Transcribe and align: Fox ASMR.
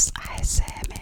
Fox 0.00 0.12
ASMR. 0.16 0.99